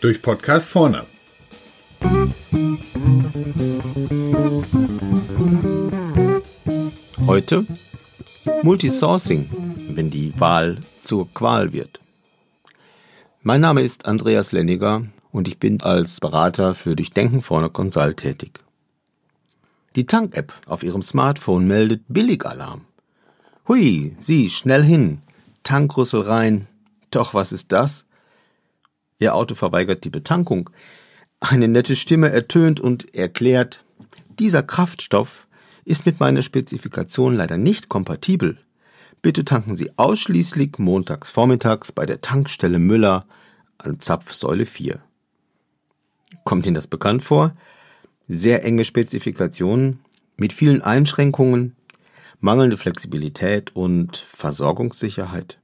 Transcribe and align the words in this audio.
Durch 0.00 0.20
Podcast 0.20 0.68
vorne. 0.68 1.04
Heute 7.26 7.64
Multisourcing, 8.62 9.48
wenn 9.94 10.10
die 10.10 10.38
Wahl 10.38 10.78
zur 11.02 11.32
Qual 11.32 11.72
wird. 11.72 12.00
Mein 13.42 13.60
Name 13.60 13.82
ist 13.82 14.06
Andreas 14.06 14.52
Lenniger 14.52 15.06
und 15.30 15.48
ich 15.48 15.58
bin 15.58 15.80
als 15.80 16.20
Berater 16.20 16.74
für 16.74 16.96
Durchdenken 16.96 17.42
vorne 17.42 17.70
Consult 17.70 18.18
tätig. 18.18 18.60
Die 19.96 20.06
Tank-App 20.06 20.52
auf 20.66 20.82
Ihrem 20.82 21.02
Smartphone 21.02 21.66
meldet 21.66 22.02
Billigalarm. 22.08 22.86
Hui, 23.68 24.16
Sie, 24.20 24.50
schnell 24.50 24.82
hin. 24.82 25.22
Tankrüssel 25.62 26.22
rein. 26.22 26.66
Doch, 27.10 27.32
was 27.32 27.52
ist 27.52 27.70
das? 27.70 28.06
Ihr 29.20 29.34
Auto 29.34 29.54
verweigert 29.54 30.02
die 30.04 30.10
Betankung. 30.10 30.70
Eine 31.38 31.68
nette 31.68 31.94
Stimme 31.94 32.30
ertönt 32.30 32.80
und 32.80 33.14
erklärt, 33.14 33.84
dieser 34.38 34.62
Kraftstoff 34.62 35.46
ist 35.84 36.06
mit 36.06 36.18
meiner 36.18 36.42
Spezifikation 36.42 37.36
leider 37.36 37.56
nicht 37.56 37.88
kompatibel. 37.88 38.58
Bitte 39.20 39.44
tanken 39.44 39.76
Sie 39.76 39.96
ausschließlich 39.96 40.78
montags 40.78 41.30
vormittags 41.30 41.92
bei 41.92 42.06
der 42.06 42.20
Tankstelle 42.20 42.80
Müller 42.80 43.26
an 43.78 44.00
Zapfsäule 44.00 44.66
4. 44.66 45.00
Kommt 46.44 46.66
Ihnen 46.66 46.74
das 46.74 46.88
bekannt 46.88 47.22
vor? 47.22 47.54
Sehr 48.26 48.64
enge 48.64 48.84
Spezifikationen 48.84 50.00
mit 50.36 50.52
vielen 50.52 50.82
Einschränkungen, 50.82 51.76
mangelnde 52.42 52.76
Flexibilität 52.76 53.74
und 53.74 54.16
Versorgungssicherheit. 54.16 55.58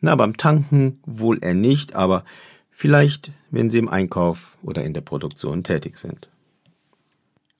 Na, 0.00 0.14
beim 0.14 0.36
Tanken 0.36 1.00
wohl 1.04 1.42
eher 1.42 1.54
nicht, 1.54 1.94
aber 1.94 2.24
vielleicht, 2.70 3.32
wenn 3.50 3.70
Sie 3.70 3.78
im 3.78 3.88
Einkauf 3.88 4.56
oder 4.62 4.84
in 4.84 4.94
der 4.94 5.00
Produktion 5.00 5.64
tätig 5.64 5.98
sind. 5.98 6.28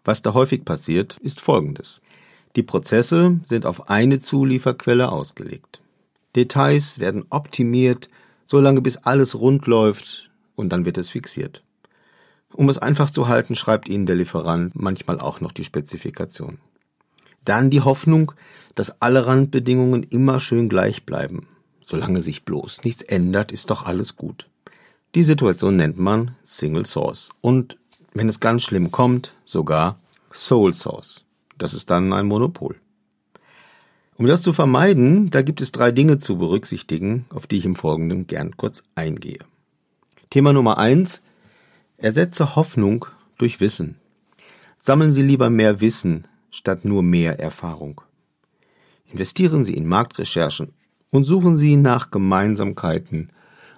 Was 0.04 0.22
da 0.22 0.32
häufig 0.32 0.64
passiert, 0.64 1.18
ist 1.18 1.40
Folgendes. 1.40 2.00
Die 2.56 2.62
Prozesse 2.62 3.40
sind 3.46 3.66
auf 3.66 3.88
eine 3.88 4.20
Zulieferquelle 4.20 5.10
ausgelegt. 5.10 5.80
Details 6.36 7.00
werden 7.00 7.24
optimiert, 7.30 8.08
solange 8.46 8.80
bis 8.80 8.96
alles 8.98 9.38
rund 9.40 9.66
läuft 9.66 10.30
und 10.54 10.68
dann 10.70 10.84
wird 10.84 10.98
es 10.98 11.10
fixiert. 11.10 11.62
Um 12.52 12.68
es 12.68 12.78
einfach 12.78 13.10
zu 13.10 13.26
halten, 13.26 13.56
schreibt 13.56 13.88
Ihnen 13.88 14.06
der 14.06 14.14
Lieferant 14.14 14.76
manchmal 14.76 15.18
auch 15.18 15.40
noch 15.40 15.50
die 15.50 15.64
Spezifikation. 15.64 16.58
Dann 17.44 17.70
die 17.70 17.80
Hoffnung, 17.80 18.32
dass 18.74 19.00
alle 19.00 19.26
Randbedingungen 19.26 20.02
immer 20.02 20.40
schön 20.40 20.68
gleich 20.68 21.04
bleiben. 21.04 21.46
Solange 21.82 22.22
sich 22.22 22.44
bloß 22.44 22.84
nichts 22.84 23.02
ändert, 23.02 23.52
ist 23.52 23.70
doch 23.70 23.84
alles 23.84 24.16
gut. 24.16 24.48
Die 25.14 25.22
Situation 25.22 25.76
nennt 25.76 25.98
man 25.98 26.34
Single 26.42 26.86
Source 26.86 27.30
und 27.40 27.78
wenn 28.14 28.28
es 28.28 28.40
ganz 28.40 28.62
schlimm 28.62 28.90
kommt, 28.90 29.34
sogar 29.44 29.98
Sole 30.32 30.72
Source. 30.72 31.24
Das 31.58 31.74
ist 31.74 31.90
dann 31.90 32.12
ein 32.12 32.26
Monopol. 32.26 32.76
Um 34.16 34.26
das 34.26 34.42
zu 34.42 34.52
vermeiden, 34.52 35.30
da 35.30 35.42
gibt 35.42 35.60
es 35.60 35.72
drei 35.72 35.90
Dinge 35.90 36.18
zu 36.18 36.38
berücksichtigen, 36.38 37.26
auf 37.30 37.46
die 37.46 37.58
ich 37.58 37.64
im 37.64 37.76
Folgenden 37.76 38.26
gern 38.26 38.56
kurz 38.56 38.82
eingehe. 38.94 39.40
Thema 40.30 40.52
Nummer 40.52 40.78
eins. 40.78 41.22
Ersetze 41.96 42.56
Hoffnung 42.56 43.06
durch 43.38 43.60
Wissen. 43.60 43.96
Sammeln 44.80 45.12
Sie 45.12 45.22
lieber 45.22 45.50
mehr 45.50 45.80
Wissen 45.80 46.26
statt 46.54 46.84
nur 46.84 47.02
mehr 47.02 47.40
Erfahrung. 47.40 48.00
Investieren 49.10 49.64
Sie 49.64 49.74
in 49.74 49.88
Marktrecherchen 49.88 50.72
und 51.10 51.24
suchen 51.24 51.58
Sie 51.58 51.76
nach 51.76 52.10
Gemeinsamkeiten 52.10 53.30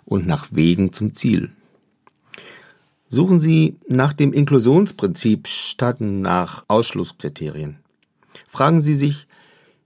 und 0.05 0.27
nach 0.27 0.49
Wegen 0.53 0.93
zum 0.93 1.15
Ziel. 1.15 1.53
Suchen 3.09 3.41
Sie 3.41 3.77
nach 3.89 4.13
dem 4.13 4.33
Inklusionsprinzip 4.33 5.49
statt 5.49 6.01
nach 6.01 6.65
Ausschlusskriterien. 6.69 7.79
Fragen 8.47 8.83
Sie 8.83 8.95
sich, 8.95 9.27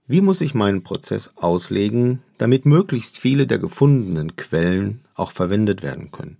wie 0.07 0.21
muss 0.21 0.41
ich 0.41 0.53
meinen 0.53 0.83
Prozess 0.83 1.31
auslegen, 1.37 2.19
damit 2.37 2.65
möglichst 2.65 3.17
viele 3.17 3.47
der 3.47 3.59
gefundenen 3.59 4.35
Quellen 4.35 4.99
auch 5.15 5.31
verwendet 5.31 5.81
werden 5.81 6.11
können. 6.11 6.37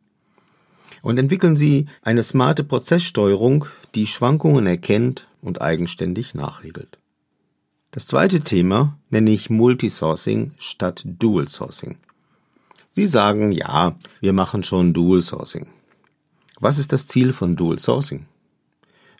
Und 1.02 1.18
entwickeln 1.18 1.56
Sie 1.56 1.86
eine 2.02 2.24
smarte 2.24 2.66
Prozesssteuerung, 2.66 3.66
die 3.96 4.08
Schwankungen 4.08 4.68
erkennt 4.68 5.28
und 5.42 5.62
eigenständig 5.62 6.34
nachregelt. 6.34 7.00
Das 7.92 8.08
zweite 8.08 8.40
Thema 8.40 8.98
nenne 9.10 9.32
ich 9.32 9.50
Multisourcing 9.50 10.54
statt 10.60 11.04
Dual 11.06 11.50
Sourcing. 11.50 11.98
Sie 12.94 13.08
sagen, 13.08 13.52
ja, 13.52 13.98
wir 14.22 14.34
machen 14.34 14.64
schon 14.64 14.94
Dual 14.94 15.22
Sourcing. 15.22 15.68
Was 16.60 16.78
ist 16.78 16.94
das 16.94 17.08
Ziel 17.08 17.34
von 17.34 17.56
Dual 17.56 17.80
Sourcing? 17.80 18.28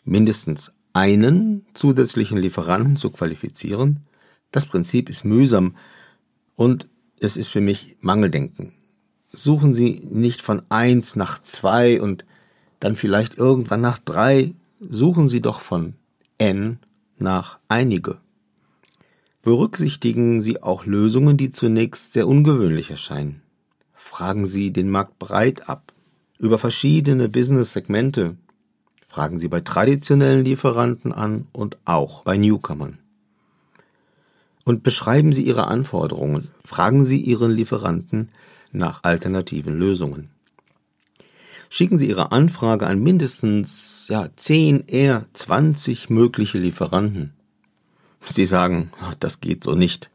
Mindestens 0.04 0.72
einen 0.92 1.66
zusätzlichen 1.74 2.38
Lieferanten 2.38 2.96
zu 2.96 3.10
qualifizieren? 3.10 4.00
Das 4.52 4.66
Prinzip 4.66 5.08
ist 5.10 5.24
mühsam 5.24 5.76
und 6.56 6.88
es 7.20 7.36
ist 7.36 7.48
für 7.48 7.60
mich 7.60 7.96
Mangeldenken. 8.00 8.72
Suchen 9.32 9.74
Sie 9.74 10.06
nicht 10.10 10.42
von 10.42 10.62
eins 10.68 11.16
nach 11.16 11.40
zwei 11.40 12.00
und 12.00 12.24
dann 12.80 12.96
vielleicht 12.96 13.38
irgendwann 13.38 13.80
nach 13.80 13.98
drei. 13.98 14.54
Suchen 14.80 15.28
Sie 15.28 15.40
doch 15.40 15.60
von 15.60 15.94
n 16.42 16.78
nach 17.18 17.60
einige. 17.68 18.18
Berücksichtigen 19.42 20.42
Sie 20.42 20.60
auch 20.60 20.86
Lösungen, 20.86 21.36
die 21.36 21.52
zunächst 21.52 22.12
sehr 22.14 22.26
ungewöhnlich 22.26 22.90
erscheinen. 22.90 23.42
Fragen 23.94 24.44
Sie 24.44 24.72
den 24.72 24.90
Markt 24.90 25.20
breit 25.20 25.68
ab 25.68 25.92
über 26.38 26.58
verschiedene 26.58 27.28
Business-Segmente. 27.28 28.36
Fragen 29.06 29.38
Sie 29.38 29.46
bei 29.46 29.60
traditionellen 29.60 30.44
Lieferanten 30.44 31.12
an 31.12 31.46
und 31.52 31.78
auch 31.84 32.24
bei 32.24 32.36
Newcomern. 32.36 32.98
Und 34.64 34.82
beschreiben 34.82 35.32
Sie 35.32 35.42
Ihre 35.42 35.68
Anforderungen. 35.68 36.48
Fragen 36.64 37.04
Sie 37.04 37.20
Ihren 37.20 37.52
Lieferanten 37.52 38.30
nach 38.72 39.04
alternativen 39.04 39.78
Lösungen. 39.78 40.30
Schicken 41.74 41.98
Sie 41.98 42.06
Ihre 42.06 42.32
Anfrage 42.32 42.86
an 42.86 43.02
mindestens 43.02 44.08
ja, 44.10 44.28
10, 44.36 44.88
eher 44.88 45.24
20 45.32 46.10
mögliche 46.10 46.58
Lieferanten. 46.58 47.32
Sie 48.20 48.44
sagen, 48.44 48.92
das 49.20 49.40
geht 49.40 49.64
so 49.64 49.74
nicht. 49.74 50.10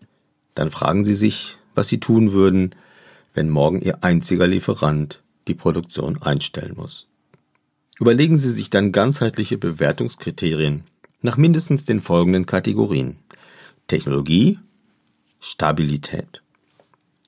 Dann 0.54 0.70
fragen 0.70 1.04
Sie 1.04 1.16
sich, 1.16 1.58
was 1.74 1.88
Sie 1.88 2.00
tun 2.00 2.32
würden, 2.32 2.76
wenn 3.34 3.50
morgen 3.50 3.82
Ihr 3.82 4.04
einziger 4.04 4.46
Lieferant 4.46 5.24
die 5.48 5.56
Produktion 5.56 6.22
einstellen 6.22 6.76
muss. 6.78 7.08
Überlegen 8.00 8.38
Sie 8.38 8.52
sich 8.52 8.70
dann 8.70 8.92
ganzheitliche 8.92 9.58
Bewertungskriterien 9.58 10.84
nach 11.24 11.38
mindestens 11.38 11.88
den 11.88 12.02
folgenden 12.02 12.46
Kategorien. 12.46 13.18
Technologie, 13.88 14.60
Stabilität, 15.40 16.44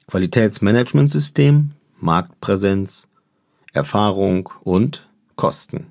Qualitätsmanagementsystem, 0.06 1.72
Marktpräsenz, 1.98 3.09
Erfahrung 3.74 4.50
und 4.64 5.08
Kosten. 5.36 5.88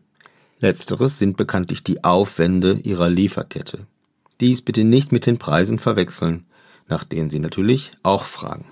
Letzteres 0.60 1.18
sind 1.18 1.36
bekanntlich 1.36 1.84
die 1.84 2.02
Aufwände 2.02 2.80
Ihrer 2.82 3.08
Lieferkette. 3.08 3.86
Dies 4.40 4.62
bitte 4.62 4.84
nicht 4.84 5.12
mit 5.12 5.26
den 5.26 5.38
Preisen 5.38 5.78
verwechseln, 5.78 6.44
nach 6.88 7.04
denen 7.04 7.30
Sie 7.30 7.38
natürlich 7.38 7.92
auch 8.02 8.24
fragen. 8.24 8.64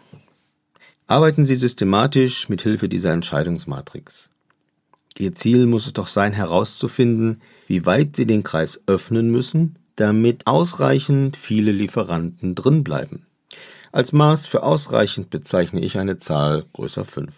Arbeiten 1.06 1.46
Sie 1.46 1.54
systematisch 1.54 2.48
mit 2.48 2.62
Hilfe 2.62 2.88
dieser 2.88 3.12
Entscheidungsmatrix. 3.12 4.30
Ihr 5.18 5.34
Ziel 5.34 5.66
muss 5.66 5.86
es 5.86 5.92
doch 5.92 6.08
sein, 6.08 6.32
herauszufinden, 6.32 7.40
wie 7.68 7.86
weit 7.86 8.16
Sie 8.16 8.26
den 8.26 8.42
Kreis 8.42 8.80
öffnen 8.86 9.30
müssen, 9.30 9.78
damit 9.94 10.46
ausreichend 10.46 11.36
viele 11.36 11.70
Lieferanten 11.72 12.54
drinbleiben. 12.54 13.24
Als 13.92 14.12
Maß 14.12 14.46
für 14.46 14.62
ausreichend 14.62 15.30
bezeichne 15.30 15.80
ich 15.80 15.96
eine 15.96 16.18
Zahl 16.18 16.66
größer 16.74 17.04
5. 17.04 17.32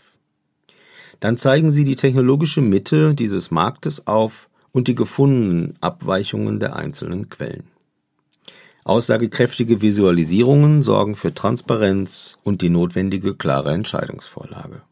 Dann 1.20 1.36
zeigen 1.36 1.72
Sie 1.72 1.84
die 1.84 1.96
technologische 1.96 2.60
Mitte 2.60 3.14
dieses 3.14 3.50
Marktes 3.50 4.06
auf 4.06 4.48
und 4.72 4.88
die 4.88 4.94
gefundenen 4.94 5.76
Abweichungen 5.80 6.60
der 6.60 6.76
einzelnen 6.76 7.28
Quellen. 7.28 7.64
Aussagekräftige 8.84 9.82
Visualisierungen 9.82 10.82
sorgen 10.82 11.14
für 11.14 11.34
Transparenz 11.34 12.38
und 12.42 12.62
die 12.62 12.70
notwendige 12.70 13.34
klare 13.34 13.72
Entscheidungsvorlage. 13.72 14.82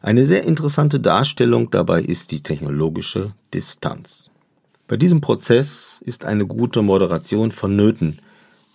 Eine 0.00 0.24
sehr 0.24 0.44
interessante 0.44 1.00
Darstellung 1.00 1.70
dabei 1.70 2.00
ist 2.00 2.30
die 2.30 2.42
technologische 2.42 3.32
Distanz. 3.52 4.30
Bei 4.86 4.96
diesem 4.96 5.20
Prozess 5.20 6.00
ist 6.04 6.24
eine 6.24 6.46
gute 6.46 6.80
Moderation 6.82 7.52
vonnöten. 7.52 8.20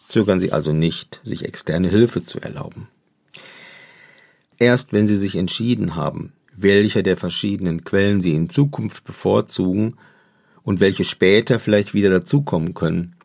Zögern 0.08 0.40
Sie 0.40 0.52
also 0.52 0.74
nicht, 0.74 1.22
sich 1.24 1.46
externe 1.46 1.88
Hilfe 1.88 2.24
zu 2.24 2.40
erlauben. 2.40 2.90
Erst 4.64 4.94
wenn 4.94 5.08
Sie 5.08 5.18
sich 5.18 5.36
entschieden 5.36 5.96
haben, 5.96 6.32
welche 6.56 7.04
der 7.04 7.18
verschiedenen 7.18 7.84
Quellen 7.84 8.22
Sie 8.22 8.34
in 8.34 8.50
Zukunft 8.50 9.04
bevorzugen 9.04 9.98
und 10.64 10.80
welche 10.80 11.04
später 11.04 11.60
vielleicht 11.60 11.94
wieder 11.94 12.10
dazukommen 12.10 12.74
können, 12.74 13.16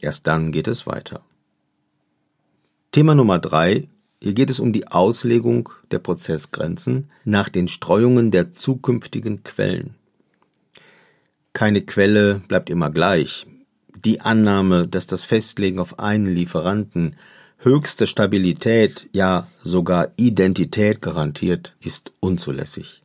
Erst 0.00 0.26
dann 0.26 0.52
geht 0.52 0.68
es 0.68 0.86
weiter. 0.86 1.22
Thema 2.92 3.14
Nummer 3.14 3.38
drei. 3.38 3.88
Hier 4.20 4.32
geht 4.32 4.50
es 4.50 4.60
um 4.60 4.72
die 4.72 4.88
Auslegung 4.88 5.70
der 5.90 5.98
Prozessgrenzen 5.98 7.10
nach 7.24 7.48
den 7.48 7.68
Streuungen 7.68 8.30
der 8.30 8.52
zukünftigen 8.52 9.44
Quellen. 9.44 9.94
Keine 11.52 11.82
Quelle 11.82 12.40
bleibt 12.48 12.70
immer 12.70 12.90
gleich. 12.90 13.46
Die 13.96 14.20
Annahme, 14.20 14.86
dass 14.86 15.06
das 15.06 15.24
Festlegen 15.24 15.78
auf 15.80 15.98
einen 15.98 16.26
Lieferanten 16.26 17.16
höchste 17.58 18.06
Stabilität, 18.06 19.08
ja 19.12 19.46
sogar 19.64 20.10
Identität 20.16 21.02
garantiert, 21.02 21.76
ist 21.80 22.12
unzulässig. 22.20 23.02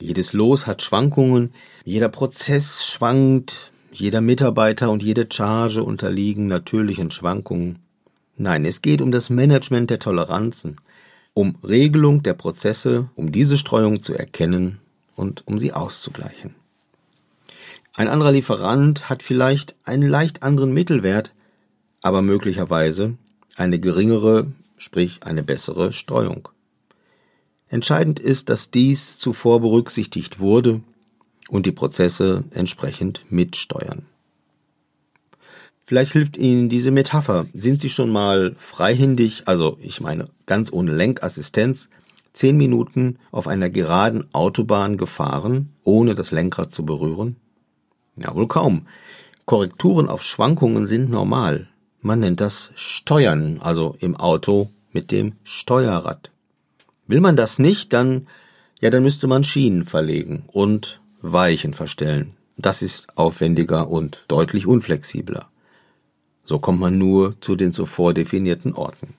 Jedes 0.00 0.32
Los 0.32 0.66
hat 0.66 0.82
Schwankungen, 0.82 1.52
jeder 1.84 2.08
Prozess 2.08 2.86
schwankt, 2.86 3.72
jeder 3.92 4.20
Mitarbeiter 4.20 4.90
und 4.90 5.02
jede 5.02 5.26
Charge 5.30 5.82
unterliegen 5.82 6.46
natürlichen 6.46 7.10
Schwankungen. 7.10 7.80
Nein, 8.36 8.64
es 8.64 8.80
geht 8.80 9.02
um 9.02 9.10
das 9.10 9.30
Management 9.30 9.90
der 9.90 9.98
Toleranzen, 9.98 10.76
um 11.34 11.56
Regelung 11.64 12.22
der 12.22 12.34
Prozesse, 12.34 13.10
um 13.16 13.32
diese 13.32 13.58
Streuung 13.58 14.02
zu 14.02 14.14
erkennen 14.14 14.78
und 15.16 15.42
um 15.48 15.58
sie 15.58 15.72
auszugleichen. 15.72 16.54
Ein 17.94 18.06
anderer 18.06 18.30
Lieferant 18.30 19.08
hat 19.08 19.24
vielleicht 19.24 19.74
einen 19.84 20.08
leicht 20.08 20.44
anderen 20.44 20.72
Mittelwert, 20.72 21.32
aber 22.00 22.22
möglicherweise 22.22 23.16
eine 23.56 23.80
geringere, 23.80 24.52
sprich 24.76 25.22
eine 25.22 25.42
bessere 25.42 25.92
Streuung. 25.92 26.48
Entscheidend 27.68 28.18
ist, 28.18 28.48
dass 28.48 28.70
dies 28.70 29.18
zuvor 29.18 29.60
berücksichtigt 29.60 30.40
wurde 30.40 30.80
und 31.48 31.66
die 31.66 31.72
Prozesse 31.72 32.44
entsprechend 32.50 33.24
mitsteuern. 33.30 34.06
Vielleicht 35.84 36.12
hilft 36.12 36.36
Ihnen 36.36 36.68
diese 36.68 36.90
Metapher. 36.90 37.46
Sind 37.54 37.80
Sie 37.80 37.88
schon 37.88 38.10
mal 38.10 38.54
freihändig, 38.58 39.48
also 39.48 39.78
ich 39.80 40.00
meine 40.00 40.28
ganz 40.44 40.70
ohne 40.70 40.92
Lenkassistenz, 40.92 41.88
zehn 42.34 42.56
Minuten 42.56 43.18
auf 43.30 43.48
einer 43.48 43.70
geraden 43.70 44.26
Autobahn 44.34 44.98
gefahren, 44.98 45.70
ohne 45.84 46.14
das 46.14 46.30
Lenkrad 46.30 46.70
zu 46.70 46.84
berühren? 46.84 47.36
Ja, 48.16 48.34
wohl 48.34 48.48
kaum. 48.48 48.86
Korrekturen 49.46 50.08
auf 50.08 50.22
Schwankungen 50.22 50.86
sind 50.86 51.08
normal. 51.08 51.68
Man 52.00 52.20
nennt 52.20 52.40
das 52.40 52.70
Steuern, 52.76 53.58
also 53.60 53.96
im 53.98 54.16
Auto 54.16 54.70
mit 54.92 55.10
dem 55.10 55.32
Steuerrad. 55.42 56.30
Will 57.06 57.20
man 57.20 57.36
das 57.36 57.58
nicht, 57.58 57.92
dann, 57.92 58.26
ja, 58.80 58.90
dann 58.90 59.02
müsste 59.02 59.26
man 59.26 59.44
Schienen 59.44 59.84
verlegen 59.84 60.44
und 60.46 61.00
Weichen 61.20 61.74
verstellen. 61.74 62.34
Das 62.56 62.82
ist 62.82 63.16
aufwendiger 63.16 63.88
und 63.88 64.24
deutlich 64.28 64.66
unflexibler. 64.66 65.48
So 66.44 66.58
kommt 66.58 66.80
man 66.80 66.98
nur 66.98 67.40
zu 67.40 67.56
den 67.56 67.72
zuvor 67.72 68.14
definierten 68.14 68.74
Orten. 68.74 69.14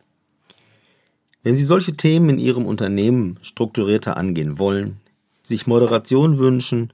Wenn 1.44 1.56
Sie 1.56 1.64
solche 1.64 1.96
Themen 1.96 2.30
in 2.30 2.40
Ihrem 2.40 2.66
Unternehmen 2.66 3.38
strukturierter 3.42 4.18
angehen 4.18 4.60
wollen, 4.60 4.98
sich 5.44 5.68
Moderation 5.68 6.38
wünschen 6.38 6.92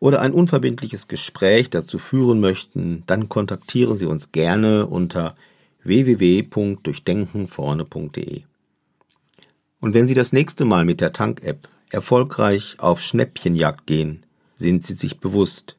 oder 0.00 0.20
ein 0.20 0.32
unverbindliches 0.32 1.06
Gespräch 1.08 1.70
dazu 1.70 1.98
führen 1.98 2.38
möchten, 2.40 3.02
dann 3.06 3.28
kontaktieren 3.28 3.98
Sie 3.98 4.06
uns 4.06 4.30
gerne 4.32 4.86
unter 4.86 5.34
www.durchdenkenvorne.de. 5.82 8.42
Und 9.80 9.94
wenn 9.94 10.08
Sie 10.08 10.14
das 10.14 10.32
nächste 10.32 10.64
Mal 10.64 10.84
mit 10.84 11.00
der 11.00 11.12
Tank-App 11.12 11.68
erfolgreich 11.90 12.76
auf 12.78 13.00
Schnäppchenjagd 13.00 13.86
gehen, 13.86 14.24
sind 14.56 14.82
Sie 14.82 14.94
sich 14.94 15.18
bewusst, 15.18 15.76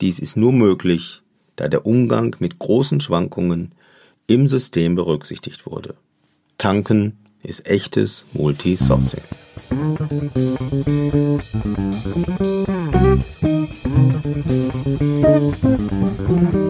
dies 0.00 0.18
ist 0.18 0.36
nur 0.36 0.52
möglich, 0.52 1.22
da 1.56 1.68
der 1.68 1.86
Umgang 1.86 2.36
mit 2.38 2.58
großen 2.58 3.00
Schwankungen 3.00 3.72
im 4.26 4.46
System 4.46 4.94
berücksichtigt 4.94 5.66
wurde. 5.66 5.94
Tanken 6.58 7.18
ist 7.42 7.66
echtes 7.66 8.24
Multisourcing. 8.32 9.22
Thank 9.76 10.00
you. 16.54 16.65